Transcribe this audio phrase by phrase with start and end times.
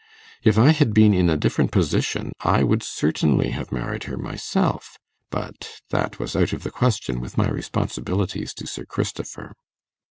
[0.41, 4.97] If I had been in a different position, I would certainly have married her myself:
[5.31, 9.53] hut that was out of the question with my responsibilities to Sir Christopher.